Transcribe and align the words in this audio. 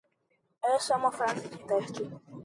Essa 0.65 0.95
é 0.95 0.97
uma 0.97 1.11
frase 1.11 1.47
de 1.47 1.57
teste 1.59 2.09